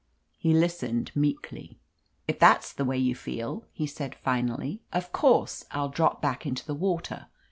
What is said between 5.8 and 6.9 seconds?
drop back into the